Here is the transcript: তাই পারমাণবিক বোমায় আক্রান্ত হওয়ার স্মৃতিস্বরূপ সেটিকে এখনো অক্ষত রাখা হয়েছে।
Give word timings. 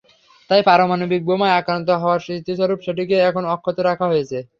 তাই 0.49 0.61
পারমাণবিক 0.67 1.21
বোমায় 1.27 1.57
আক্রান্ত 1.59 1.89
হওয়ার 2.01 2.23
স্মৃতিস্বরূপ 2.25 2.79
সেটিকে 2.83 3.15
এখনো 3.29 3.47
অক্ষত 3.55 3.77
রাখা 3.89 4.05
হয়েছে। 4.11 4.37